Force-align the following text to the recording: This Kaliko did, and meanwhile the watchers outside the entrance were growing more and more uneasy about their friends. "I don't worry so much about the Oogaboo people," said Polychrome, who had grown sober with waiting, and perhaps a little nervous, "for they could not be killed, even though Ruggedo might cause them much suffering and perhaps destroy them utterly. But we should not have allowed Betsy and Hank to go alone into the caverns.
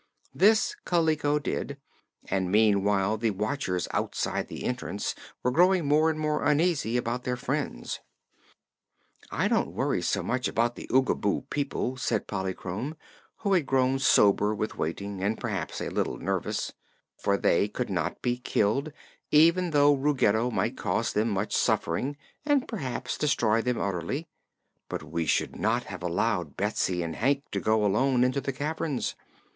This 0.33 0.75
Kaliko 0.83 1.37
did, 1.37 1.77
and 2.25 2.51
meanwhile 2.51 3.17
the 3.17 3.29
watchers 3.29 3.87
outside 3.91 4.47
the 4.47 4.63
entrance 4.63 5.13
were 5.43 5.51
growing 5.51 5.85
more 5.85 6.09
and 6.09 6.19
more 6.19 6.43
uneasy 6.43 6.97
about 6.97 7.23
their 7.23 7.37
friends. 7.37 7.99
"I 9.29 9.47
don't 9.47 9.73
worry 9.73 10.01
so 10.01 10.23
much 10.23 10.47
about 10.47 10.73
the 10.75 10.87
Oogaboo 10.91 11.49
people," 11.51 11.97
said 11.97 12.25
Polychrome, 12.25 12.97
who 13.43 13.53
had 13.53 13.67
grown 13.67 13.99
sober 13.99 14.55
with 14.55 14.75
waiting, 14.75 15.21
and 15.23 15.39
perhaps 15.39 15.79
a 15.79 15.89
little 15.89 16.17
nervous, 16.17 16.73
"for 17.19 17.37
they 17.37 17.67
could 17.67 17.91
not 17.91 18.23
be 18.23 18.39
killed, 18.39 18.91
even 19.29 19.69
though 19.69 19.95
Ruggedo 19.95 20.49
might 20.49 20.77
cause 20.77 21.13
them 21.13 21.29
much 21.29 21.55
suffering 21.55 22.17
and 22.43 22.67
perhaps 22.67 23.19
destroy 23.19 23.61
them 23.61 23.79
utterly. 23.79 24.25
But 24.89 25.03
we 25.03 25.27
should 25.27 25.55
not 25.57 25.83
have 25.83 26.01
allowed 26.01 26.57
Betsy 26.57 27.03
and 27.03 27.17
Hank 27.17 27.43
to 27.51 27.59
go 27.59 27.85
alone 27.85 28.23
into 28.23 28.41
the 28.41 28.51
caverns. 28.51 29.13